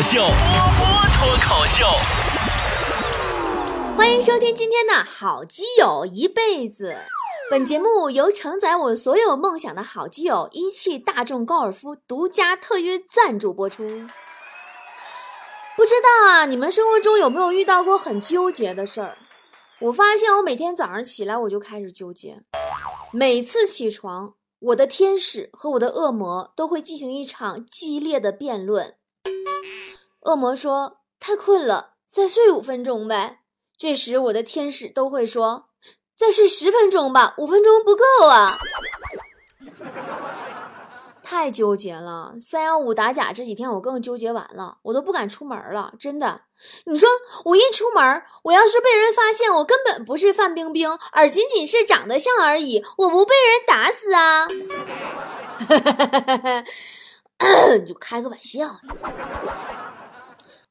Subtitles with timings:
[0.00, 0.86] 口秀，波波
[1.18, 1.84] 脱口秀。
[3.94, 6.96] 欢迎收听今天的好基友一辈子。
[7.50, 13.86] 本节目由承载我所有梦想的好基友一汽大众高尔夫独家特约赞助播出。
[15.76, 19.18] 不知道啊，你们生活中有没有遇到过很纠结的事儿？
[19.80, 22.40] 我发现我每天早上起来我就开始纠结，
[23.12, 28.94] 每次起床，我的天使和我的恶魔都会进行一场激烈的辩论。
[30.22, 33.38] 恶魔说：“太困了，再睡五分钟呗。”
[33.78, 35.68] 这时我的天使都会说
[36.14, 38.52] ：“再睡十分钟吧，五分钟不够啊。
[41.22, 46.42] ”太纠结了，三幺五打假这几天我更纠结完了，我都不敢出门了，真的。
[46.84, 47.08] 你说
[47.44, 54.48] 我一出门，我要是被人发现我根本不是范冰冰，而仅仅是长得像而已，我不被人打死啊？
[57.86, 58.66] 就开个玩笑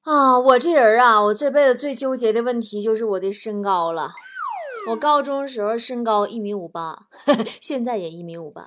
[0.09, 0.39] 啊！
[0.39, 4.09] 我这人啊，我这辈子最纠结的问题就是我的身高了。
[4.89, 6.97] 我高中时候身高一米五八，
[7.61, 8.65] 现在也一米五八。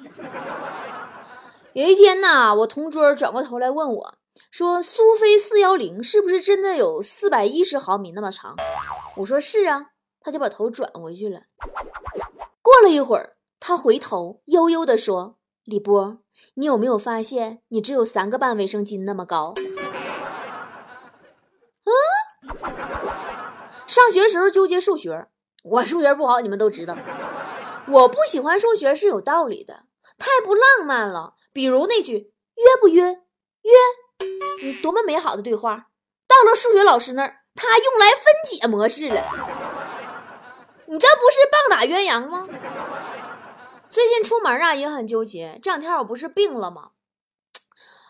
[1.73, 4.15] 有一天呐，我同桌转过头来问我，
[4.53, 8.55] 说：“苏菲四幺零是不是真的有四百一十毫米那么长？”
[9.19, 9.87] 我说：“是啊。”
[10.25, 11.41] 他就把头转回去了。
[12.63, 16.19] 过了一会儿，他回头悠悠地说：“李波，
[16.55, 19.55] 你有没有发现你只有三个半卫生巾那么高？”
[21.83, 21.91] 啊！
[23.93, 25.29] 上学时候纠结数学，
[25.63, 26.97] 我数学不好，你们都知道。
[27.87, 29.85] 我不喜欢数学是有道理的，
[30.17, 31.35] 太不浪漫了。
[31.53, 33.03] 比如那句“约不约？
[33.05, 35.89] 约”，多么美好的对话！
[36.27, 39.21] 到了数学老师那儿，他用来分解模式了。
[40.87, 42.49] 你这不是棒打鸳鸯吗？
[43.91, 45.59] 最近出门啊也很纠结。
[45.63, 46.93] 这两天我不是病了吗？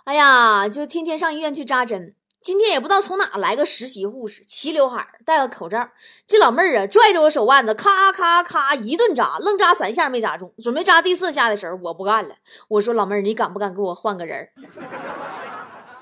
[0.05, 2.15] 哎呀，就天天上医院去扎针。
[2.43, 5.89] 今天也不知道从哪来个实习护士，齐刘海，戴个口罩。
[6.27, 10.53] 这老妹儿啊，拽着我手腕子，咔咔咔一顿扎，愣扎三下没扎中。
[10.61, 12.35] 准备扎第四下的时候，我不干了，
[12.67, 14.49] 我说老妹儿，你敢不敢给我换个人？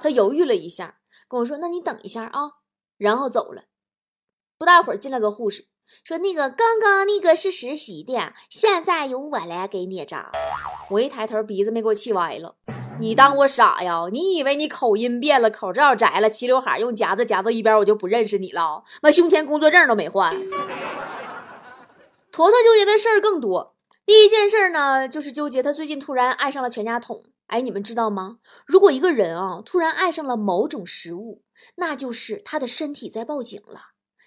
[0.02, 0.96] 她犹豫了一下，
[1.28, 2.40] 跟我说：“那你等一下啊。”
[2.96, 3.64] 然后走了。
[4.56, 5.66] 不大会儿进来个护士，
[6.02, 10.32] 说：“那个刚刚那个是实习的，现在由我来给你扎。”
[10.92, 12.56] 我一抬头，鼻子没给我气歪了。
[13.00, 14.02] 你当我傻呀？
[14.12, 18.84] 你以为你口音变了，口罩摘了，齐刘海用夹子夹到一边，我就不认识你了？
[19.00, 20.30] 妈，胸前工作证都没换。
[22.30, 23.74] 坨坨纠结的事儿更多。
[24.04, 27.24] 第一件事呢，就是纠结他最近突然爱上了全家桶。
[27.46, 28.36] 哎，你们知道吗？
[28.66, 31.42] 如果一个人啊突然爱上了某种食物，
[31.76, 33.80] 那就是他的身体在报警了，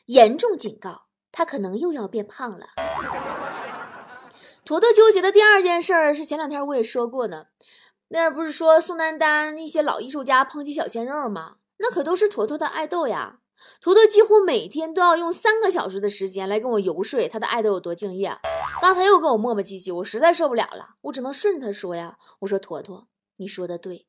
[0.08, 2.70] 严重警告他可能又要变胖了。
[4.66, 7.46] 坨坨纠结的第二件事儿是前两天我也说过呢。
[8.14, 11.56] 那不是说宋丹丹那些老艺术家抨击小鲜肉吗？
[11.78, 13.40] 那可都是坨坨的爱豆呀！
[13.82, 18.38] 坨坨几乎每天都要用三个小时的时间来跟我游说他的爱豆有多敬业。
[18.80, 22.18] 刚才又跟我磨磨唧唧，我实在受不了了，我只能顺着他说呀。
[22.42, 23.08] 我说坨坨，
[23.38, 24.06] 你说的对，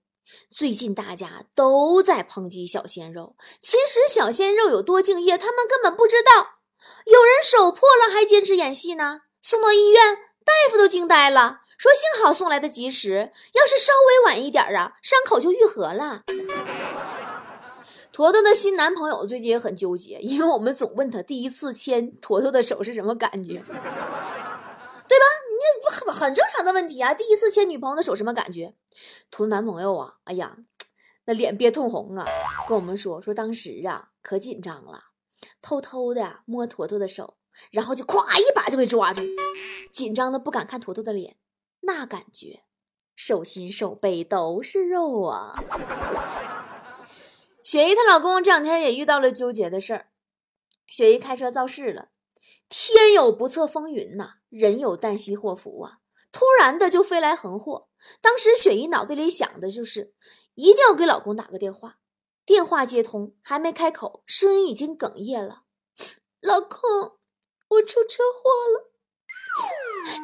[0.51, 6.59] 最近大家都在抨击小鲜肉，其实小鲜肉有多敬业，他们根本不知道。
[7.07, 10.15] 有人手破了还坚持演戏呢，送到医院，
[10.45, 11.63] 大夫都惊呆了。
[11.77, 16.23] 说幸好送来的及时，要是稍微晚一点啊，伤口就愈合了。
[18.13, 25.25] 坨坨的新男朋友最近也很纠结，因为我们总问他第一次牵坨坨的手是什么感觉，对吧？
[25.55, 27.13] 你很很正常的问题啊。
[27.13, 28.75] 第一次牵女朋友的手什么感觉？
[29.31, 30.57] 坨坨男朋友啊，哎呀，
[31.25, 32.25] 那脸憋通红啊，
[32.69, 35.07] 跟我们说说当时啊可紧张了，
[35.61, 37.37] 偷偷的摸坨坨的手，
[37.73, 39.23] 然后就咵一把就给抓住，
[39.91, 41.37] 紧张的不敢看坨坨的脸。
[41.87, 42.65] 那感觉，
[43.15, 45.55] 手心手背都是肉啊！
[47.63, 50.09] 雪姨她老公这两天也遇到了纠结的事儿。
[50.87, 52.09] 雪姨开车肇事了，
[52.69, 55.99] 天有不测风云呐，人有旦夕祸福啊！
[56.31, 57.89] 突然的就飞来横祸。
[58.21, 60.15] 当时雪姨脑袋里想的就是
[60.55, 61.99] 一定要给老公打个电话。
[62.45, 65.63] 电话接通，还没开口，声音已经哽咽了
[66.43, 66.81] ：“老公，
[67.69, 68.91] 我出车祸了，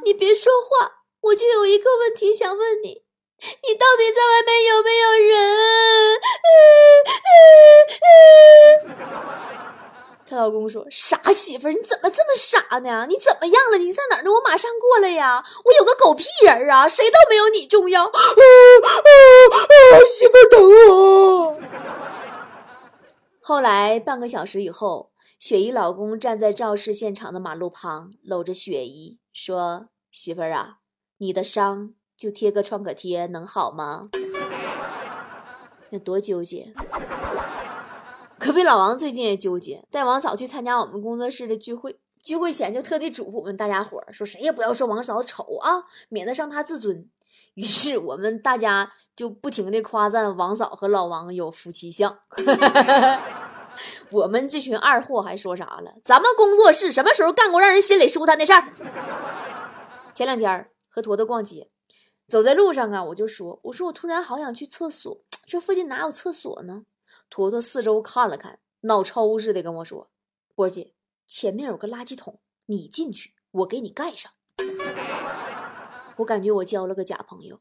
[0.04, 6.20] 你别说话。”我就有一个问题想问你，你到底在外面有没有人？
[10.26, 13.04] 她老公说：“傻媳妇儿，你怎么这么傻呢？
[13.08, 13.78] 你怎么样了？
[13.78, 14.30] 你在哪儿呢？
[14.30, 15.44] 我马上过来呀！
[15.64, 18.06] 我有个狗屁人啊，谁都没有你重要。
[20.08, 21.58] ”媳妇儿等我。
[23.42, 30.76] 后来半个小时以后，雪姨老公站在肇事现场的马路旁，搂着雪姨说：“媳妇儿啊。”
[31.22, 34.08] 你的伤就贴个创可贴能好吗？
[35.90, 36.72] 那多纠结！
[38.38, 41.98] 隔壁老王最近也纠结，带王嫂去参加我们工作室的聚会。
[42.22, 47.06] 聚会前就特地嘱咐我们大家伙儿说，谁也不要说王嫂丑啊，免得伤她自尊。
[47.52, 52.18] 于是我们大家就不停的夸赞王嫂和老王有夫妻相。
[54.10, 55.92] 我们这群二货还说啥了？
[56.02, 58.64] 咱们工作室什么时候干过让人心里舒坦的事儿？
[60.14, 61.70] 前两天和坨坨逛街，
[62.28, 66.84] 走在路上啊，我就说，我说我突然好想去厕所，这附近哪有厕所呢？
[67.30, 70.10] 坨坨四周看了看，脑抽似的跟我说
[70.54, 70.92] ：“波姐。”
[71.32, 74.32] 前面有个垃圾桶，你进去，我给你盖上。
[76.16, 77.56] 我感觉我交了个假朋友。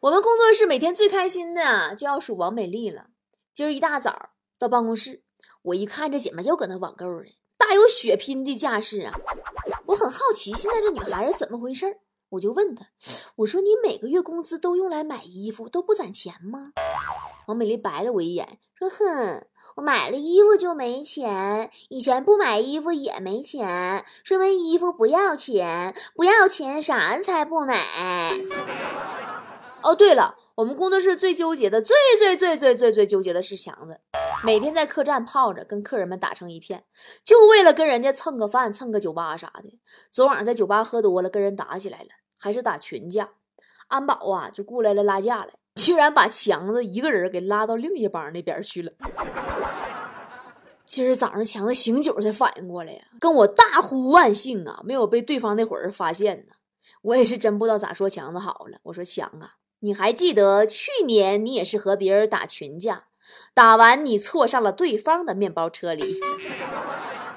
[0.00, 3.06] 我们工作室每天最开心的就要数王美丽了。
[3.52, 5.22] 今儿一大早到办公室，
[5.62, 9.12] 我一看这姐妹又搁那网购呢，大有血拼的架势啊！
[9.86, 11.96] 我很好奇，现在这女孩是怎么回事儿？
[12.30, 12.86] 我就问她，
[13.36, 16.72] 我说你每个月工资都用来买衣服，都不攒钱吗？
[17.46, 19.46] 王美丽白了我一眼，说：“哼，
[19.76, 28.30] 我买了衣服就没钱，以前不买衣服也没钱，说明衣服不要钱，不要钱啥才不买。”
[29.84, 34.00] 哦，对了，我们工作室最纠结的、最最最最最最纠结的是强子，
[34.44, 36.84] 每天在客栈泡着，跟客人们打成一片，
[37.24, 39.78] 就为了跟人家蹭个饭、蹭个酒吧啥的。
[40.10, 42.08] 昨晚上在酒吧喝多了，跟人打起来了，
[42.38, 43.30] 还是打群架，
[43.88, 45.54] 安保啊就过来了拉架来。
[45.76, 48.92] 居然把强子一个人给拉到另一帮那边去了。
[50.84, 56.54] 今儿早上强子醒酒才反应过来呀，跟我大呼万幸啊，没有被对方那伙人发现呢。
[57.02, 58.78] 我也是真不知道咋说强子好了。
[58.84, 63.06] 我说强啊，你还记得去年你也是和别人打群架，
[63.52, 66.20] 打完你错上了对方的面包车里，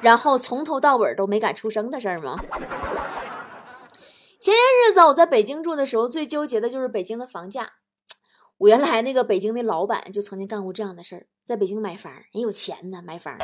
[0.01, 2.36] 然后从头到尾都没敢出声的事儿吗？
[4.39, 7.74] 前些日子我在北京住的时候，最纠结的就是北京的房价。
[8.60, 13.38] 我原来那个北京的老板就曾经干过这样的事儿，在北京买房，人有钱呢，买房，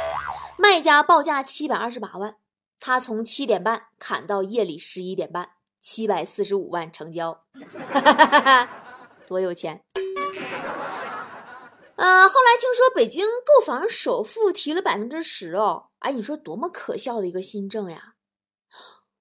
[0.58, 2.36] 卖家报价七百二十八万，
[2.80, 5.50] 他从七点半砍到夜里十一点半，
[5.82, 7.42] 七百四十五万成交，
[9.28, 9.84] 多有钱！
[11.96, 18.16] 呃，后来听说北京购房首付提了百分之十哦，哎，你说多么可笑的一个新政呀！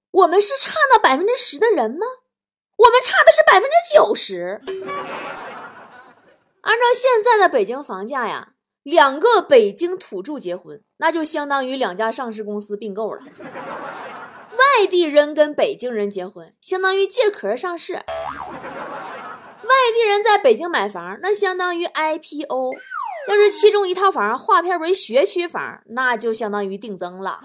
[0.09, 2.05] 我们是差那百分之十的人吗？
[2.75, 4.59] 我们差的是百分之九十。
[6.61, 13.21] 按照现在的北京房价呀，两个北京土著结婚，那就相当于两家上市公司并购了。
[14.51, 18.03] 外地人跟北京人结婚，相当于借壳上市。
[20.21, 22.73] 在北京买房，那相当于 IPO。
[23.29, 27.39] 要是其中一套房划片为学区房，那就相当于定增了。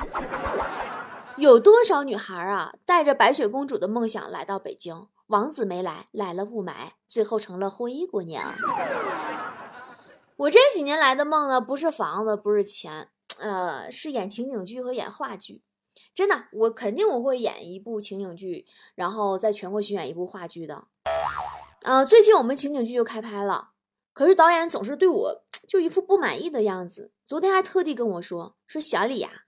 [1.37, 5.07] 有多少女孩啊，带着白雪公主的梦想来到北京？
[5.29, 6.73] 王子没来，来了雾霾，
[7.07, 8.53] 最后成了灰姑娘。
[10.37, 15.63] 我这几年来的梦呢，不是房子，不是钱，呃，是演情景剧和演话剧。
[16.15, 18.67] 真的，我肯定我会演一部情景剧，
[18.97, 20.87] 然后在全国巡演一部话剧的。
[21.89, 23.71] 呃，最近我们情景剧就开拍了，
[24.13, 27.13] 可是导演总是对我就一副不满意的样子。
[27.25, 29.45] 昨天还特地跟我说：“说小李呀，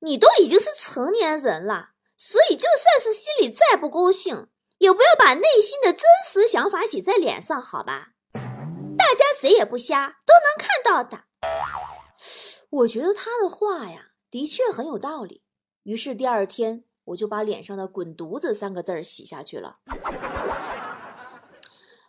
[0.00, 4.48] 你都已经是成年人了，所以就算是心里再不高兴。”
[4.78, 8.08] 也不要把内心的真实想法写在脸上，好吧？
[8.32, 11.26] 大家谁也不瞎，都能看到的。
[12.70, 15.44] 我觉得他的话呀，的确很有道理。
[15.84, 19.76] 于是第二天，我就把脸上的“滚犊子”三个字儿洗下去了。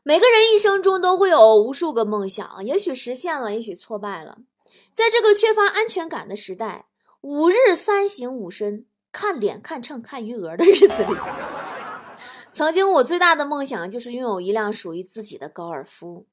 [0.10, 4.40] 每个人一生中都会有无数个梦想，也许实现了，也许挫败了。
[4.92, 6.88] 在这个缺乏安全感的时代，
[7.22, 11.16] 五日三省吾身，看脸、看秤、看余额的日子里。
[12.52, 16.26] 曾经我最大的梦想就是拥有一辆属于自己的高尔夫，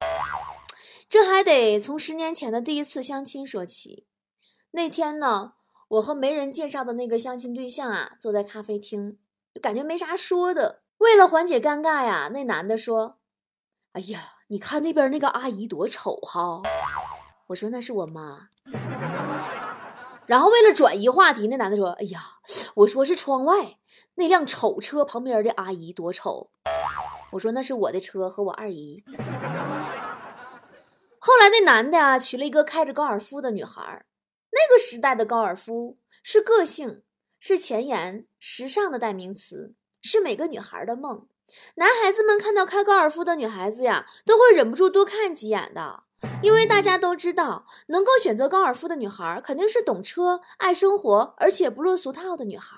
[1.11, 4.07] 这还得从十年前的第一次相亲说起。
[4.71, 5.53] 那天呢，
[5.89, 9.19] 我和媒人介绍的那个相亲对象啊，坐在咖啡厅，
[9.55, 10.81] 就感觉没啥说的。
[10.97, 13.19] 为了缓解尴尬呀，那男的说
[13.97, 16.61] ：“哎呀，你看那边那个阿姨多丑哈。”
[17.49, 18.51] 我说：“那是我妈。
[20.29, 22.21] ”然后为了转移话题，那男的说：“哎呀，
[22.75, 23.79] 我说是窗外
[24.17, 26.51] 那辆丑车旁边的阿姨多丑。”
[27.33, 29.03] 我说：“那是我的车和我二姨。”
[31.19, 34.05] 后来那男的啊娶了一个开着高尔夫的女孩。
[34.51, 37.03] 那个时代的高尔夫是个性，
[37.41, 41.29] 是前沿、时尚的代名词，是每个女孩的梦。
[41.77, 46.05] 男孩子们看到开高尔夫的女孩子呀，都会忍不住多看几眼的。
[46.43, 52.77] 因为大家都知道，能够选择高尔夫的女孩肯定是懂车、爱生活，而且不落俗套的女孩。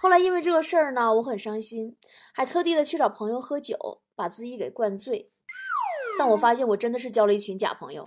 [0.00, 1.96] 后来因为这个事儿呢，我很伤心，
[2.34, 5.30] 还特地的去找朋友喝酒，把自己给灌醉。
[6.18, 8.04] 但我发现我真的是交了一群假朋友。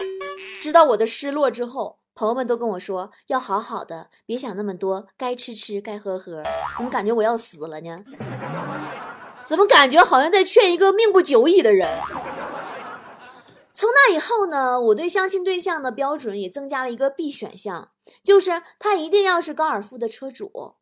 [0.61, 6.43] 知道我的失落之后，朋友们都跟我说要好好的，别想那么多，该吃吃，该喝喝。
[6.77, 8.03] 怎么感觉我要死了呢？
[9.45, 11.87] 怎么感觉好像在劝一个命不久矣的人？
[13.73, 17.89] 从那以后呢，我对相亲对象的标准也增加了一个必选项，
[18.23, 20.75] 就是他一定要是高尔夫的车主。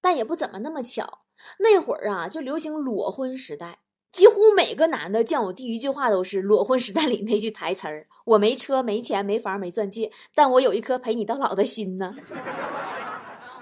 [0.00, 1.20] 但也不怎么那么巧，
[1.58, 3.80] 那会儿啊就流行裸婚时代，
[4.12, 12.14] 几乎每个男的见我第一句话都是裸婚时代里那句台词儿：“我没车、没钱、没房、没钻戒，但我有一颗陪你到老的心呢。”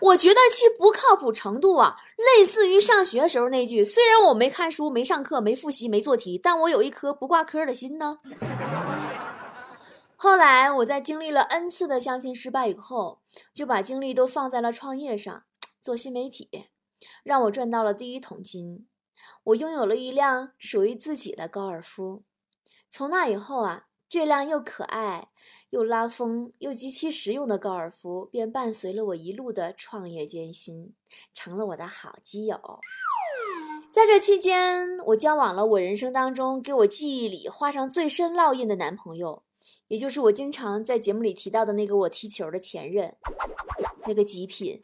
[0.01, 8.19] 我觉得其不靠谱程度啊，类似于上学时候那句：“虽然我没看书、没上课、没复习、没做题，但我有一颗不挂科的心呢。
[10.19, 13.21] ”后来我在经历了 n 次的相亲失败以后，
[13.53, 15.45] 就把精力都放在了创业上。
[15.83, 16.69] 做新媒体，
[17.23, 18.89] 让我赚到了第一桶金。
[19.45, 22.25] 我拥有了一辆属于自己的高尔夫。
[22.91, 25.29] 从那以后啊，这辆又可爱
[25.71, 30.93] 又拉风又极其实用的高尔夫便伴随了我一路的创业艰辛，
[31.35, 32.59] 成了我的好基友。
[33.91, 39.43] 在这期间，我交往了我人生当中给我记忆里画上最深烙印的男朋友，
[39.89, 43.15] 也就是我经常在节目里提到的那个我踢球的前任，
[44.07, 44.81] 那个极品。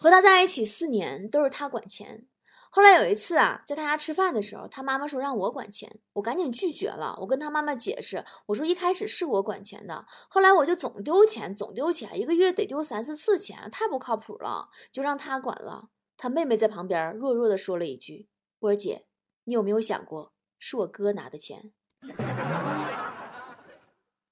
[0.00, 2.24] 和他在一起四年，都是他管钱。
[2.70, 7.16] 后来有一次啊，在他家吃饭的时候，他妈妈说让我管钱，我赶紧拒绝了。
[7.20, 15.88] 我跟他妈妈解释，我说一开始是我管钱的，后来我就总丢钱，总丢钱，一个月得丢三四次钱，太不靠谱了，就让他管了。
[16.16, 19.06] 他妹妹在旁边弱弱的说了一句：“波儿姐，
[19.44, 21.72] 你有没有想过，是我哥拿的钱？”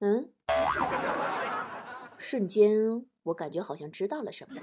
[0.00, 0.30] 嗯，
[2.18, 4.60] 瞬间我感觉好像知道了什么。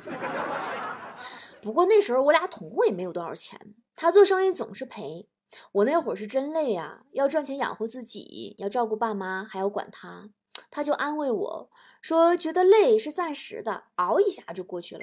[1.63, 3.57] 不过那时候我俩统共也没有多少钱，
[3.95, 5.29] 他做生意总是赔，
[5.71, 10.29] 我那会儿是真累呀，要赚钱养活自己，要照顾爸妈，还要管他，
[10.69, 11.69] 他就安慰我
[12.01, 15.01] 说，觉得累是暂时的，熬一下就过去了。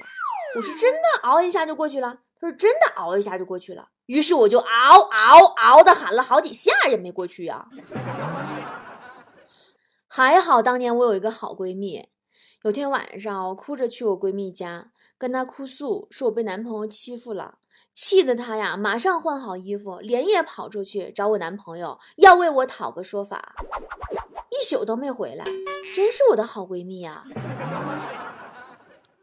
[0.55, 3.89] 我说真的熬一下就过去了，他说真的熬一下就过去了。
[4.05, 7.67] 于是我就熬熬熬的喊了好几下也没过去呀。
[10.07, 12.09] 还好当年我有一个好闺蜜。
[12.63, 17.57] 有天晚上，我哭着去我闺蜜家，跟她哭诉，说我被男朋友欺负了，
[17.95, 23.55] 气得她呀，马上换好衣服，连夜跑出去找我男朋友，要为我讨个说法，
[24.51, 25.43] 一宿都没回来，
[25.95, 27.23] 真是我的好闺蜜呀！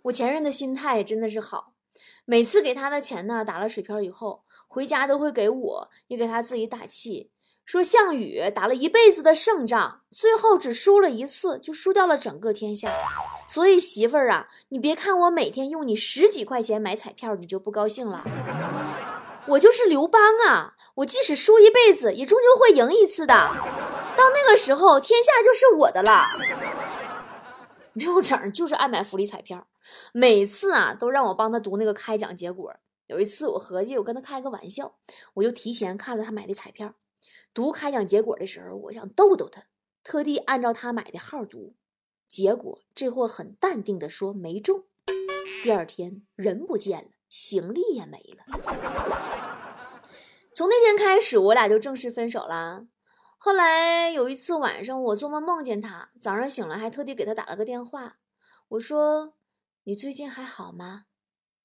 [0.02, 1.74] 我前任的心态真的是好，
[2.24, 7.30] 每次给他的钱呢打了水漂以后，回家都会给我，也给他自己打气。
[7.68, 12.90] 说项羽打了一辈子的胜仗，最后只输了一次，就输掉了整个天下。
[13.46, 18.24] 所以媳妇儿啊，你别看我每天用你十几块钱买彩票，你就不高兴了。
[19.48, 23.34] 我就是刘邦啊，我即使输一辈子，也终究会赢一次的。
[23.34, 26.24] 到那个时候，天下就是我的了。
[27.92, 29.66] 刘整就是爱买福利彩票，
[30.14, 32.72] 每次啊都让我帮他读那个开奖结果。
[33.08, 34.94] 有一次我合计我跟他开个玩笑，
[35.34, 36.94] 我就提前看了他买的彩票。
[37.52, 39.64] 读开奖结果的时候，我想逗逗他，
[40.02, 41.74] 特地按照他买的号读，
[42.28, 44.84] 结果这货很淡定的说没中。
[45.64, 48.44] 第二天人不见了，行李也没了。
[50.54, 52.86] 从那天开始，我俩就正式分手了。
[53.38, 58.18] 后来有一次晚上，我做梦梦见他，早上醒来还特地给他打了个电话，
[58.68, 59.34] 我说
[59.84, 61.04] ：“你最近还好吗？”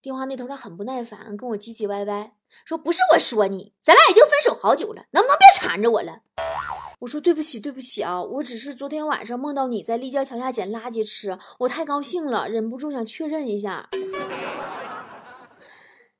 [0.01, 2.35] 电话那头他很不耐烦，跟我唧唧歪歪。
[2.65, 6.21] 说不是我说你，咱俩已经分手好久了，能不能别缠着我了？
[6.99, 13.89] 我说对不起，对不起啊，我只是昨天晚上梦到你在立交桥下捡垃圾吃，我太高兴了，忍不住想确认一下。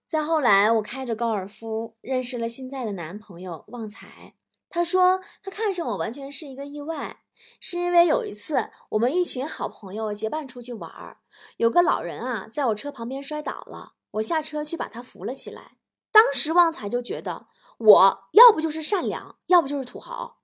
[0.06, 4.36] 再后来，我开着高尔夫认识了现在的男朋友旺财，
[4.70, 7.22] 他说他看上我完全是一个意外，
[7.60, 11.18] 是因为有一次我们一群好朋友结伴出去玩儿，
[11.58, 15.78] 有个老人啊在我车旁边摔倒了，我下车去把他扶了起来。
[16.14, 20.38] 当时旺财就觉得，我要不就是善良，要不就是土豪，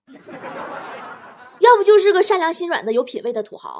[1.59, 3.79] 要不就是个善良心软的有品位的土豪，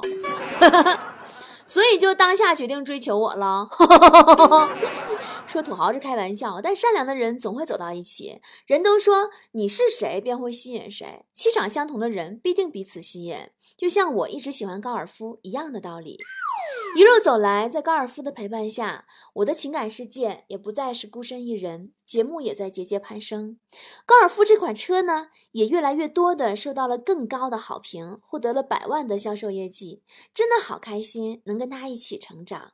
[1.65, 3.67] 所以就当下决定追求我了。
[5.47, 8.39] 说土豪是开玩笑，但善良的人总会走到一起。
[8.67, 13.35] 人都说你是谁便会吸引谁，气场相同的人必定彼此吸引，
[13.75, 16.19] 就像我一直喜欢高尔夫一样的道理。
[16.95, 19.05] 一路走来，在高尔夫的陪伴下，
[19.35, 23.59] 我的情感世界也不再是孤身一人，节目也在节节攀升。
[24.05, 30.03] 高尔夫这款车呢，也越来越多的受到了更高的好评，获得了百万的销售业绩，
[30.33, 32.73] 真的好开心，能跟他一起成长。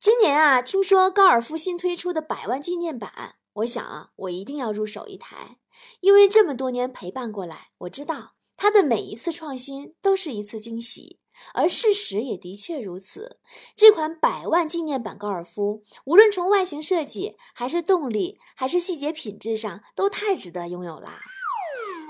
[0.00, 5.58] 今年啊，听说高尔夫新推出的百万纪念版，我想啊，我一定要入手一台，
[6.00, 8.32] 因为这么多年陪伴过来，我知道。
[8.56, 11.18] 它的每一次创新都是一次惊喜。
[11.52, 13.38] 而事实也的确如此，
[13.76, 21.18] 这款百万纪念版高尔夫，无论从外形设计，还是动力，还是细节品质上，都太值得拥有啦。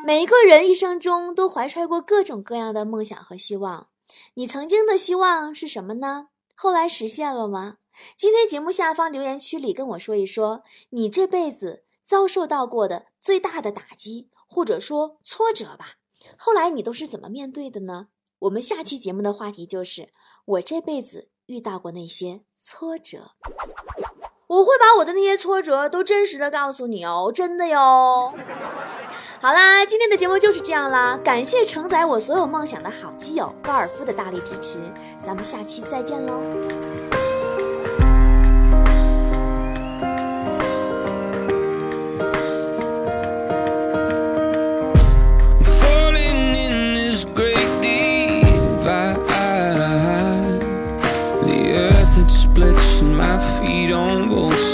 [0.07, 3.89] 每一个人一生中都怀揣过各种各样的梦想和希望，
[4.35, 6.29] 你曾经的希望是什么呢？
[6.55, 7.79] 后来实现了吗？
[8.17, 15.95] 今天节目下方留言区里跟我说一说，你这辈子遭受到过的最大的打击，或者说挫折吧。
[16.37, 18.09] 后来你都是怎么面对的呢？
[18.41, 20.09] 我们下期节目的话题就是
[20.45, 23.33] 我这辈子遇到过那些挫折，
[24.47, 28.33] 我会把我的那些挫折都真实的告诉你哦，真的哟。
[29.41, 34.79] 好啦，今天的节目就是这样啦，感谢承载我所有梦想的好基友高尔夫的大力支持，
[35.21, 36.94] 咱们下期再见喽。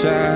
[0.02, 0.29] shine.